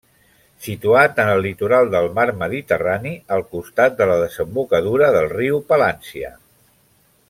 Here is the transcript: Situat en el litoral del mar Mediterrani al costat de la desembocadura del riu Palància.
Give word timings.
Situat 0.67 1.19
en 1.23 1.29
el 1.33 1.41
litoral 1.47 1.91
del 1.97 2.09
mar 2.15 2.25
Mediterrani 2.39 3.13
al 3.37 3.47
costat 3.53 4.01
de 4.03 4.11
la 4.13 4.19
desembocadura 4.25 5.15
del 5.19 5.31
riu 5.39 5.65
Palància. 5.73 6.37